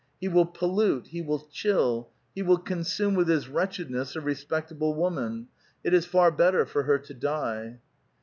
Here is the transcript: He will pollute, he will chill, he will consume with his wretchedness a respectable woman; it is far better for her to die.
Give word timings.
He 0.19 0.27
will 0.27 0.47
pollute, 0.47 1.09
he 1.09 1.21
will 1.21 1.47
chill, 1.51 2.09
he 2.33 2.41
will 2.41 2.57
consume 2.57 3.13
with 3.13 3.27
his 3.27 3.47
wretchedness 3.47 4.15
a 4.15 4.19
respectable 4.21 4.95
woman; 4.95 5.47
it 5.83 5.93
is 5.93 6.07
far 6.07 6.31
better 6.31 6.65
for 6.65 6.81
her 6.81 6.97
to 6.97 7.13
die. 7.13 7.77